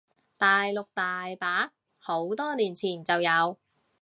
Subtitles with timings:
[0.35, 3.57] 大陸大把，好多年前就有